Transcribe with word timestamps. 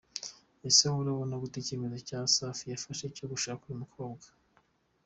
Ese 0.67 0.83
wowe 0.87 1.01
urabona 1.01 1.41
gute 1.43 1.57
icyemezo 1.59 1.97
cya 2.07 2.19
Safi 2.35 2.63
yafashe 2.71 3.05
cyo 3.15 3.25
gushaka 3.31 3.61
uyu 3.65 3.81
mukobwa?. 3.83 4.27